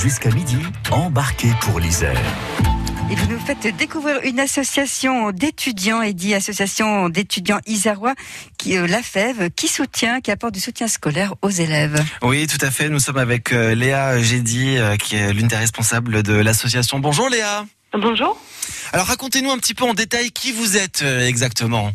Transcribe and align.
Jusqu'à 0.00 0.30
midi, 0.30 0.56
embarquez 0.90 1.50
pour 1.60 1.78
l'Isère. 1.78 2.18
Et 3.10 3.14
vous 3.14 3.26
nous 3.30 3.38
faites 3.38 3.76
découvrir 3.76 4.20
une 4.24 4.40
association 4.40 5.30
d'étudiants, 5.30 6.02
et 6.02 6.12
dit 6.12 6.34
association 6.34 7.08
d'étudiants 7.08 7.60
isérois, 7.66 8.14
qui, 8.58 8.76
euh, 8.76 8.86
la 8.86 9.02
FEV, 9.02 9.50
qui 9.50 9.68
soutient, 9.68 10.20
qui 10.20 10.30
apporte 10.30 10.54
du 10.54 10.60
soutien 10.60 10.88
scolaire 10.88 11.34
aux 11.42 11.50
élèves. 11.50 12.02
Oui, 12.22 12.46
tout 12.46 12.64
à 12.64 12.70
fait. 12.70 12.88
Nous 12.88 13.00
sommes 13.00 13.18
avec 13.18 13.52
euh, 13.52 13.74
Léa 13.74 14.20
Gédy, 14.20 14.78
euh, 14.78 14.96
qui 14.96 15.16
est 15.16 15.32
l'une 15.32 15.48
des 15.48 15.56
responsables 15.56 16.22
de 16.22 16.34
l'association. 16.34 16.98
Bonjour 16.98 17.28
Léa. 17.28 17.66
Bonjour. 17.92 18.40
Alors 18.92 19.06
racontez-nous 19.06 19.50
un 19.50 19.58
petit 19.58 19.74
peu 19.74 19.84
en 19.84 19.94
détail 19.94 20.30
qui 20.30 20.52
vous 20.52 20.76
êtes 20.76 21.02
euh, 21.02 21.26
exactement. 21.28 21.92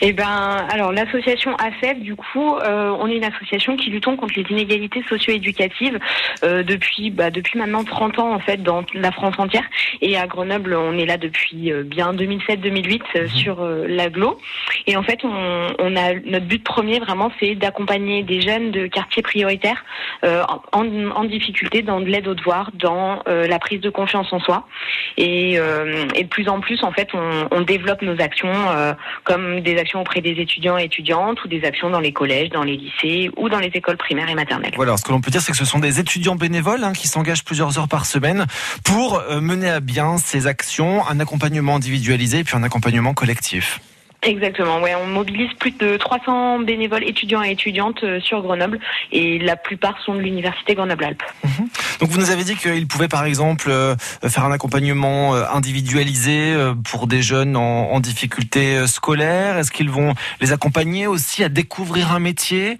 Eh 0.00 0.12
ben, 0.12 0.66
alors 0.70 0.92
l'association 0.92 1.54
ACEF, 1.56 1.98
du 2.00 2.16
coup, 2.16 2.56
euh, 2.56 2.94
on 2.98 3.08
est 3.08 3.16
une 3.16 3.24
association 3.24 3.76
qui 3.76 3.90
lutte 3.90 4.06
contre 4.06 4.34
les 4.36 4.44
inégalités 4.50 5.02
socio-éducatives 5.08 5.98
euh, 6.44 6.62
depuis 6.62 7.10
bah, 7.10 7.30
depuis 7.30 7.58
maintenant 7.58 7.82
30 7.82 8.18
ans 8.20 8.34
en 8.34 8.38
fait 8.38 8.62
dans 8.62 8.84
la 8.94 9.10
France 9.10 9.34
entière. 9.38 9.64
Et 10.00 10.16
à 10.16 10.26
Grenoble, 10.26 10.74
on 10.74 10.96
est 10.98 11.06
là 11.06 11.16
depuis 11.16 11.72
euh, 11.72 11.82
bien 11.82 12.12
2007-2008 12.12 13.00
euh, 13.16 13.28
sur 13.28 13.62
euh, 13.62 13.86
l'aglo. 13.88 14.38
Et 14.86 14.96
en 14.96 15.02
fait, 15.02 15.24
on, 15.24 15.68
on 15.78 15.96
a 15.96 16.14
notre 16.24 16.46
but 16.46 16.62
premier 16.62 17.00
vraiment, 17.00 17.32
c'est 17.40 17.54
d'accompagner 17.54 18.22
des 18.22 18.40
jeunes 18.40 18.70
de 18.70 18.86
quartiers 18.86 19.22
prioritaires 19.22 19.84
euh, 20.24 20.42
en, 20.72 20.86
en 21.10 21.24
difficulté 21.24 21.82
dans 21.82 22.00
de 22.00 22.06
l'aide 22.06 22.28
aux 22.28 22.34
devoirs, 22.34 22.70
dans 22.74 23.22
euh, 23.28 23.46
la 23.46 23.58
prise 23.58 23.80
de 23.80 23.90
confiance 23.90 24.32
en 24.32 24.40
soi. 24.40 24.66
Et, 25.16 25.58
euh, 25.58 26.06
et 26.14 26.24
de 26.24 26.28
plus 26.28 26.48
en 26.48 26.60
plus, 26.60 26.82
en 26.84 26.92
fait, 26.92 27.08
on, 27.14 27.48
on 27.50 27.62
développe 27.62 28.02
nos 28.02 28.20
actions 28.20 28.52
euh, 28.52 28.92
comme 29.24 29.60
des 29.60 29.78
actions 29.78 29.85
auprès 29.94 30.20
des 30.20 30.32
étudiants 30.32 30.78
et 30.78 30.84
étudiantes 30.84 31.42
ou 31.44 31.48
des 31.48 31.64
actions 31.64 31.90
dans 31.90 32.00
les 32.00 32.12
collèges, 32.12 32.50
dans 32.50 32.62
les 32.62 32.76
lycées 32.76 33.30
ou 33.36 33.48
dans 33.48 33.58
les 33.58 33.68
écoles 33.68 33.96
primaires 33.96 34.28
et 34.28 34.34
maternelles. 34.34 34.72
Voilà, 34.76 34.96
ce 34.96 35.04
que 35.04 35.12
l'on 35.12 35.20
peut 35.20 35.30
dire, 35.30 35.40
c'est 35.40 35.52
que 35.52 35.58
ce 35.58 35.64
sont 35.64 35.78
des 35.78 36.00
étudiants 36.00 36.36
bénévoles 36.36 36.84
hein, 36.84 36.92
qui 36.92 37.08
s'engagent 37.08 37.44
plusieurs 37.44 37.78
heures 37.78 37.88
par 37.88 38.06
semaine 38.06 38.46
pour 38.84 39.18
euh, 39.18 39.40
mener 39.40 39.70
à 39.70 39.80
bien 39.80 40.18
ces 40.18 40.46
actions, 40.46 41.06
un 41.06 41.20
accompagnement 41.20 41.76
individualisé 41.76 42.40
et 42.40 42.44
puis 42.44 42.56
un 42.56 42.62
accompagnement 42.62 43.14
collectif. 43.14 43.80
Exactement, 44.26 44.80
ouais, 44.80 44.92
on 44.96 45.06
mobilise 45.06 45.52
plus 45.54 45.70
de 45.70 45.96
300 45.96 46.58
bénévoles 46.58 47.04
étudiants 47.04 47.44
et 47.44 47.52
étudiantes 47.52 48.02
euh, 48.02 48.18
sur 48.20 48.42
Grenoble 48.42 48.80
et 49.12 49.38
la 49.38 49.54
plupart 49.54 50.00
sont 50.04 50.14
de 50.14 50.18
l'université 50.18 50.74
Grenoble-Alpes. 50.74 51.22
Donc 52.00 52.10
vous 52.10 52.18
nous 52.18 52.30
avez 52.30 52.42
dit 52.42 52.56
qu'ils 52.56 52.88
pouvaient 52.88 53.06
par 53.06 53.24
exemple 53.24 53.70
euh, 53.70 53.94
faire 54.28 54.44
un 54.44 54.50
accompagnement 54.50 55.36
euh, 55.36 55.44
individualisé 55.52 56.56
pour 56.82 57.06
des 57.06 57.22
jeunes 57.22 57.56
en, 57.56 57.92
en 57.92 58.00
difficulté 58.00 58.84
scolaire. 58.88 59.58
Est-ce 59.58 59.70
qu'ils 59.70 59.90
vont 59.90 60.14
les 60.40 60.52
accompagner 60.52 61.06
aussi 61.06 61.44
à 61.44 61.48
découvrir 61.48 62.12
un 62.12 62.18
métier? 62.18 62.78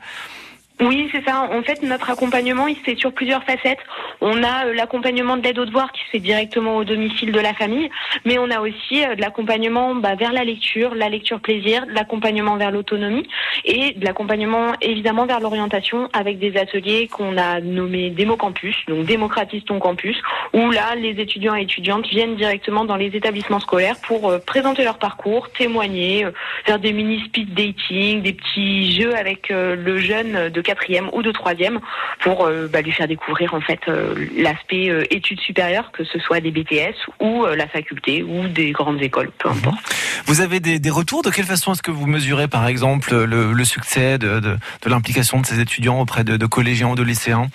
Oui, 0.79 1.09
c'est 1.11 1.25
ça. 1.25 1.49
En 1.51 1.63
fait, 1.63 1.83
notre 1.83 2.11
accompagnement, 2.11 2.67
il 2.67 2.77
se 2.77 2.83
fait 2.83 2.99
sur 2.99 3.11
plusieurs 3.11 3.43
facettes. 3.45 3.79
On 4.21 4.43
a 4.43 4.67
euh, 4.67 4.75
l'accompagnement 4.75 5.39
de 5.39 5.43
l'aide 5.43 5.59
aux 5.59 5.65
devoirs 5.65 5.91
qui 5.91 6.03
se 6.05 6.11
fait 6.11 6.19
directement 6.19 6.77
au 6.77 6.85
domicile 6.85 7.33
de 7.33 7.41
la 7.41 7.55
famille, 7.55 7.89
mais 8.27 8.39
on 8.39 8.51
a 8.51 8.61
aussi 8.61 9.03
euh, 9.03 9.15
de 9.15 9.23
l'accompagnement 9.23 9.95
bah, 9.95 10.17
vers 10.17 10.35
la 10.35 10.45
lecture, 10.45 10.95
la 10.95 11.09
lecture 11.09 11.41
plaisir, 11.41 11.87
de 11.87 11.93
l'accompagnement 11.93 12.57
vers 12.57 12.71
l'autonomie 12.71 13.27
et 13.65 13.93
de 13.93 14.05
l'accompagnement 14.05 14.73
évidemment 14.83 15.25
vers 15.25 15.41
l'orientation 15.41 16.11
avec 16.13 16.39
des 16.39 16.59
ateliers 16.59 17.09
qu'on 17.09 17.39
a 17.39 17.63
nommés 17.63 18.11
Démo 18.11 18.37
Campus, 18.37 18.77
donc 18.87 19.07
démocratise 19.07 19.65
ton 19.65 19.79
campus, 19.79 20.21
où 20.53 20.71
là, 20.71 20.95
les 20.95 21.19
étudiants 21.23 21.55
et 21.55 21.63
étudiantes 21.63 22.07
viennent 22.07 22.37
directement 22.37 22.85
dans 22.85 22.97
les 22.97 23.17
établissements 23.17 23.61
scolaires 23.61 23.97
pour 24.07 24.29
euh, 24.29 24.39
présenter 24.39 24.85
leur 24.85 24.99
parcours, 24.99 25.51
témoigner, 25.53 26.27
faire 26.67 26.79
des 26.79 26.93
mini 26.93 27.23
speed 27.25 27.55
dating, 27.55 28.21
des 28.21 28.35
petits 28.35 28.93
jeux 28.93 29.17
avec 29.17 29.49
le 29.49 29.97
jeune 29.99 30.51
de 30.51 30.61
quatrième 30.67 31.09
ou 31.13 31.23
de 31.23 31.31
troisième 31.31 31.81
pour 32.21 32.45
euh, 32.45 32.67
bah, 32.67 32.83
lui 32.83 32.93
faire 32.93 33.09
découvrir 33.09 33.55
en 33.55 33.61
fait 33.61 33.81
euh, 33.89 34.27
l'aspect 34.37 34.91
euh, 34.91 35.05
études 35.11 35.41
supérieures, 35.41 35.93
que 35.93 36.05
ce 36.05 36.19
soit 36.19 36.41
des 36.41 36.51
BTS 36.51 36.97
ou 37.21 37.47
la 37.47 37.69
faculté 37.69 38.23
ou 38.23 38.49
des 38.49 38.73
grandes 38.73 39.01
écoles, 39.01 39.31
peu 39.39 39.49
importe. 39.49 39.79
Vous 40.25 40.41
avez 40.41 40.61
des, 40.61 40.79
des 40.79 40.91
retours 40.91 41.23
De 41.23 41.31
quelle 41.31 41.45
façon 41.45 41.73
est-ce 41.73 41.83
que 41.83 41.91
vous 41.91 42.07
mesurez 42.07 42.49
par 42.49 42.67
exemple 42.67 43.15
le, 43.15 43.53
le 43.53 43.65
succès 43.65 44.19
de, 44.19 44.41
de, 44.41 44.57
de 44.83 44.91
l'implication 44.91 45.41
de 45.41 45.47
ces 45.47 45.61
étudiants 45.61 46.01
auprès 46.01 46.25
de, 46.25 46.37
de 46.37 46.47
collégiens 46.47 46.89
ou 46.89 46.95
de 46.95 47.03
lycéens? 47.03 47.49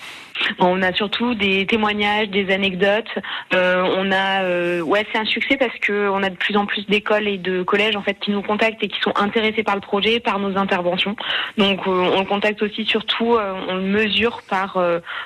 On 0.58 0.82
a 0.82 0.92
surtout 0.92 1.34
des 1.34 1.66
témoignages, 1.66 2.28
des 2.28 2.52
anecdotes. 2.52 3.10
Euh, 3.54 3.84
on 3.96 4.10
a, 4.10 4.42
euh, 4.42 4.80
ouais, 4.80 5.06
c'est 5.12 5.18
un 5.18 5.24
succès 5.24 5.56
parce 5.56 5.76
que 5.78 6.08
on 6.08 6.22
a 6.22 6.30
de 6.30 6.36
plus 6.36 6.56
en 6.56 6.66
plus 6.66 6.86
d'écoles 6.86 7.28
et 7.28 7.38
de 7.38 7.62
collèges 7.62 7.96
en 7.96 8.02
fait 8.02 8.18
qui 8.18 8.30
nous 8.30 8.42
contactent 8.42 8.82
et 8.82 8.88
qui 8.88 8.98
sont 9.00 9.12
intéressés 9.16 9.62
par 9.62 9.74
le 9.74 9.80
projet, 9.80 10.20
par 10.20 10.38
nos 10.38 10.56
interventions. 10.56 11.16
Donc 11.58 11.86
euh, 11.86 11.90
on 11.90 12.20
le 12.20 12.26
contacte 12.26 12.62
aussi 12.62 12.84
surtout, 12.84 13.36
on 13.68 13.74
le 13.76 13.82
mesure 13.82 14.42
par, 14.48 14.78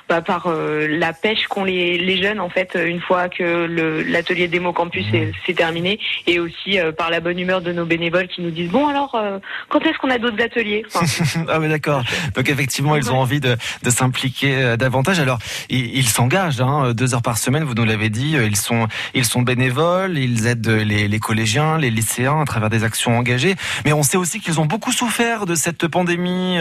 bah, 0.09 0.21
par 0.21 0.49
la 0.49 1.13
pêche 1.13 1.47
qu'ont 1.47 1.63
les, 1.63 1.97
les 1.97 2.21
jeunes 2.21 2.39
en 2.39 2.49
fait 2.49 2.77
une 2.85 3.01
fois 3.01 3.29
que 3.29 4.03
l'atelier 4.07 4.47
démo 4.47 4.73
campus 4.73 5.05
est, 5.13 5.31
c'est 5.45 5.55
terminé 5.55 5.99
et 6.27 6.39
aussi 6.39 6.77
par 6.97 7.09
la 7.09 7.21
bonne 7.27 7.39
humeur 7.39 7.61
de 7.61 7.73
nos 7.73 7.85
bénévoles 7.85 8.27
qui 8.29 8.41
nous 8.41 8.51
disent 8.51 8.71
bon 8.71 8.87
alors 8.87 9.13
euh, 9.15 9.39
quand 9.69 9.81
est-ce 9.81 9.97
qu'on 9.99 10.09
a 10.09 10.17
d'autres 10.17 10.41
ateliers 10.41 10.85
Ah 11.49 11.59
mais 11.59 11.67
d'accord. 11.67 12.03
Donc 12.35 12.47
effectivement, 12.49 12.95
ils 12.95 13.11
ont 13.11 13.17
envie 13.19 13.41
de, 13.41 13.57
de 13.83 13.89
s'impliquer 13.89 14.55
euh, 14.55 14.77
davantage. 14.77 15.19
Alors, 15.19 15.39
ils 15.69 16.07
s'engagent 16.07 16.61
hein, 16.61 16.93
deux 16.93 17.13
heures 17.13 17.21
par 17.21 17.37
semaine. 17.37 17.63
Vous 17.65 17.73
nous 17.73 17.83
l'avez 17.83 18.09
dit. 18.09 18.37
euh, 18.37 18.45
Ils 18.47 18.55
sont 18.55 18.87
ils 19.13 19.25
sont 19.25 19.41
bénévoles. 19.41 20.17
Ils 20.17 20.47
aident 20.47 20.67
les, 20.69 21.07
les 21.09 21.19
collégiens, 21.19 21.77
les 21.77 21.91
lycéens 21.91 22.39
à 22.41 22.45
travers 22.45 22.69
des 22.69 22.83
actions 22.85 23.17
engagées. 23.17 23.55
Mais 23.83 23.91
on 23.93 24.03
sait 24.03 24.17
aussi 24.17 24.39
qu'ils 24.39 24.59
ont 24.61 24.65
beaucoup 24.65 24.93
souffert 24.93 25.45
de 25.45 25.55
cette 25.55 25.87
pandémie. 25.87 26.57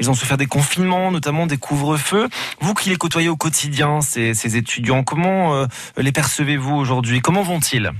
Ils 0.00 0.10
ont 0.10 0.14
souffert 0.14 0.36
des 0.36 0.46
confinements, 0.46 1.10
notamment 1.10 1.46
des 1.46 1.56
couvre-feux. 1.58 2.28
Vous 2.60 2.74
qui 2.74 2.90
les 2.90 2.96
côtoyez 2.96 3.28
au 3.28 3.36
quotidien, 3.36 4.00
ces, 4.00 4.34
ces 4.34 4.56
étudiants, 4.56 5.02
comment 5.02 5.66
les 5.96 6.12
percevez-vous 6.12 6.74
aujourd'hui? 6.74 7.20
Comment 7.20 7.42
vont-ils? 7.42 7.90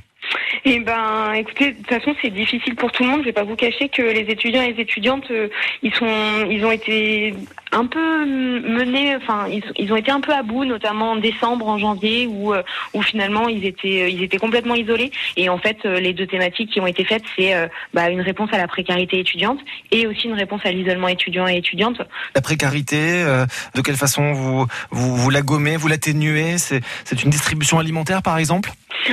Eh 0.66 0.80
ben, 0.80 1.32
écoutez, 1.34 1.72
de 1.72 1.76
toute 1.76 1.88
façon, 1.88 2.14
c'est 2.22 2.30
difficile 2.30 2.74
pour 2.74 2.90
tout 2.90 3.02
le 3.02 3.10
monde. 3.10 3.20
Je 3.20 3.26
vais 3.26 3.32
pas 3.32 3.44
vous 3.44 3.56
cacher 3.56 3.90
que 3.90 4.00
les 4.00 4.20
étudiants 4.20 4.62
et 4.62 4.72
les 4.72 4.80
étudiantes, 4.80 5.30
euh, 5.30 5.48
ils 5.82 5.94
sont, 5.94 6.46
ils 6.48 6.64
ont 6.64 6.72
été 6.72 7.34
un 7.74 7.86
peu 7.86 8.24
menés, 8.24 9.16
enfin, 9.16 9.46
ils, 9.50 9.62
ils 9.76 9.92
ont 9.92 9.96
été 9.96 10.10
un 10.10 10.20
peu 10.20 10.32
à 10.32 10.42
bout, 10.42 10.64
notamment 10.64 11.10
en 11.12 11.16
décembre, 11.16 11.66
en 11.68 11.78
janvier, 11.78 12.26
où, 12.26 12.54
euh, 12.54 12.62
où 12.94 13.02
finalement 13.02 13.48
ils 13.48 13.64
étaient, 13.66 14.10
ils 14.12 14.22
étaient 14.22 14.38
complètement 14.38 14.76
isolés. 14.76 15.10
Et 15.36 15.48
en 15.48 15.58
fait, 15.58 15.78
euh, 15.84 15.98
les 16.00 16.12
deux 16.12 16.26
thématiques 16.26 16.70
qui 16.70 16.80
ont 16.80 16.86
été 16.86 17.04
faites, 17.04 17.24
c'est 17.36 17.54
euh, 17.54 17.66
bah, 17.92 18.10
une 18.10 18.20
réponse 18.20 18.50
à 18.52 18.58
la 18.58 18.68
précarité 18.68 19.18
étudiante 19.18 19.60
et 19.90 20.06
aussi 20.06 20.28
une 20.28 20.34
réponse 20.34 20.60
à 20.64 20.70
l'isolement 20.70 21.08
étudiant 21.08 21.46
et 21.48 21.56
étudiante. 21.56 22.00
La 22.34 22.40
précarité, 22.40 22.98
euh, 23.00 23.44
de 23.74 23.80
quelle 23.80 23.96
façon 23.96 24.32
vous 24.32 24.66
vous, 24.90 25.16
vous 25.16 25.30
la 25.30 25.42
gommez, 25.42 25.76
vous 25.76 25.88
l'atténuez? 25.88 26.58
C'est 26.58 26.80
c'est 27.04 27.22
une 27.24 27.30
distribution 27.30 27.78
alimentaire, 27.78 28.22
par 28.22 28.38
exemple? 28.38 28.70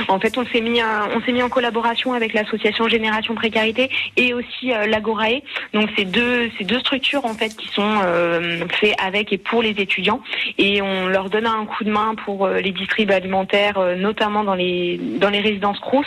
En 0.08 0.18
fait, 0.20 0.38
on 0.38 0.46
s'est 0.46 0.60
mis, 0.60 0.80
à- 0.80 1.08
on 1.14 1.20
s'est 1.22 1.32
mis 1.32 1.42
en 1.42 1.48
collaboration 1.48 2.12
avec 2.14 2.32
l'association 2.32 2.88
Génération 2.88 3.34
Précarité 3.34 3.90
et 4.16 4.32
aussi 4.32 4.72
euh, 4.72 4.86
l'Agorae. 4.86 5.42
Donc, 5.74 5.90
c'est 5.96 6.04
deux, 6.04 6.50
c'est 6.56 6.64
deux 6.64 6.78
structures 6.78 7.24
en 7.26 7.34
fait 7.34 7.54
qui 7.56 7.68
sont 7.68 7.98
euh, 8.04 8.51
faites 8.80 8.94
avec 9.02 9.32
et 9.32 9.38
pour 9.38 9.62
les 9.62 9.70
étudiants 9.70 10.20
et 10.58 10.82
on 10.82 11.06
leur 11.06 11.30
donne 11.30 11.46
un 11.46 11.64
coup 11.66 11.84
de 11.84 11.90
main 11.90 12.14
pour 12.24 12.46
euh, 12.46 12.58
les 12.60 12.72
distribs 12.72 13.10
alimentaires, 13.10 13.78
euh, 13.78 13.96
notamment 13.96 14.44
dans 14.44 14.54
les 14.54 14.98
dans 14.98 15.30
les 15.30 15.40
résidences 15.40 15.78
Crous. 15.80 16.06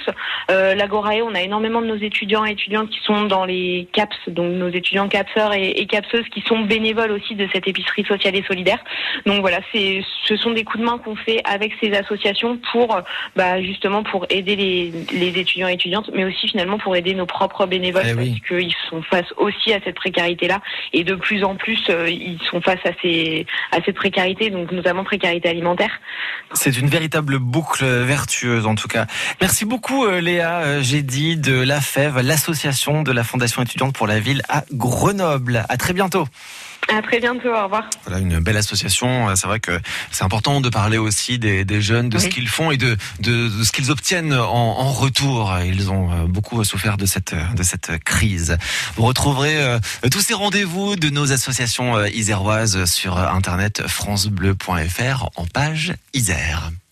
Euh, 0.52 0.76
L'Agorae, 0.76 1.22
on 1.24 1.34
a 1.36 1.42
énormément 1.42 1.82
de 1.82 1.88
nos 1.88 1.96
étudiants 1.98 2.46
et 2.46 2.52
étudiantes 2.52 2.90
qui 2.90 3.00
sont 3.04 3.24
dans 3.24 3.46
les 3.46 3.88
CAPS, 3.94 4.18
donc 4.28 4.52
nos 4.54 4.70
étudiants 4.70 5.08
capseurs 5.08 5.54
et, 5.54 5.70
et 5.70 5.86
capseuses 5.86 6.28
qui 6.30 6.42
sont 6.42 6.60
bénévoles 6.60 7.12
aussi 7.12 7.36
de 7.36 7.48
cette 7.54 7.68
épicerie 7.68 8.06
sociale 8.06 8.36
et 8.36 8.44
solidaire. 8.44 8.80
Donc 9.26 9.42
voilà, 9.42 9.60
c'est, 9.72 10.04
ce 10.24 10.36
sont 10.36 10.52
des 10.52 10.64
coups 10.64 10.80
de 10.80 10.86
main 10.86 10.98
qu'on 10.98 11.16
fait 11.16 11.42
avec 11.46 11.74
ces 11.82 11.94
associations 11.94 12.60
pour 12.72 13.00
bah, 13.36 13.62
justement 13.62 14.04
pour 14.04 14.26
aider 14.30 14.56
les, 14.56 14.92
les 15.14 15.40
étudiants 15.40 15.68
et 15.68 15.74
étudiantes, 15.74 16.10
mais 16.14 16.26
aussi 16.26 16.48
finalement 16.48 16.78
pour 16.78 16.96
aider 16.96 17.14
nos 17.14 17.26
propres 17.26 17.66
bénévoles 17.66 18.04
Eh 18.08 18.14
oui. 18.14 18.30
parce 18.30 18.60
qu'ils 18.62 18.74
sont 18.90 19.02
face 19.02 19.32
aussi 19.38 19.74
à 19.74 19.80
cette 19.84 19.96
précarité-là 19.96 20.62
et 20.94 21.04
de 21.04 21.16
plus 21.16 21.44
en 21.44 21.56
plus 21.56 21.82
euh, 21.90 22.10
ils 22.10 22.35
sont 22.50 22.62
face 22.62 22.80
à 22.86 22.92
ces 23.02 23.46
à 23.72 23.78
cette 23.84 23.96
précarité, 23.96 24.50
donc 24.50 24.72
notamment 24.72 25.04
précarité 25.04 25.50
alimentaire. 25.50 25.92
C'est 26.54 26.78
une 26.78 26.88
véritable 26.88 27.40
boucle 27.40 27.86
vertueuse 27.86 28.66
en 28.66 28.76
tout 28.76 28.88
cas. 28.88 29.06
Merci 29.42 29.66
beaucoup 29.66 30.06
euh, 30.06 30.22
Léa 30.22 30.60
euh, 30.60 30.82
J'ai 30.82 31.02
de 31.04 31.62
la 31.62 31.82
FEV, 31.82 32.22
l'association 32.22 33.04
de 33.04 33.12
la 33.12 33.24
Fondation 33.24 33.62
étudiante 33.62 33.94
pour 33.94 34.08
la 34.08 34.20
ville 34.20 34.42
à 34.50 34.64
Grenoble. 34.72 35.66
À 35.70 35.78
très 35.78 35.94
bientôt. 35.94 36.26
À 36.88 37.02
très 37.02 37.20
bientôt, 37.20 37.50
au 37.50 37.64
revoir. 37.64 37.90
Voilà 38.06 38.20
une 38.20 38.40
belle 38.40 38.58
association. 38.58 39.30
Euh, 39.30 39.36
C'est 39.36 39.48
vrai 39.48 39.60
que 39.60 39.80
c'est 40.12 40.24
important 40.24 40.62
de 40.62 40.70
parler 40.70 40.98
aussi 40.98 41.40
des, 41.40 41.66
des 41.66 41.82
jeunes, 41.82 42.10
de 42.10 42.20
ce 42.20 42.28
qu'ils 42.28 42.48
font 42.48 42.70
et 42.72 42.78
de, 42.78 42.96
de, 43.20 43.50
de 43.50 43.64
ce 43.64 43.72
qu'ils 43.72 43.90
obtiennent 43.92 44.34
en, 44.34 44.80
en 44.80 44.92
retour. 44.92 45.52
Ils 45.66 45.90
ont 45.90 46.12
euh, 46.12 46.26
beaucoup 46.28 46.64
souffert 46.64 46.98
de 46.98 47.06
cette, 47.06 47.34
de 47.56 47.64
cette 47.64 48.04
crise. 48.04 48.58
Vous 48.96 49.04
retrouverez 49.04 49.58
euh, 49.58 49.80
tous 50.12 50.22
ces 50.22 50.34
rendez-vous 50.36 50.96
de 50.96 51.10
nos 51.10 51.32
associations 51.32 52.06
iséroises 52.06 52.86
sur 52.86 53.18
internet 53.18 53.88
francebleu.fr 53.88 55.30
en 55.36 55.46
page 55.48 55.94
Isère. 56.14 56.72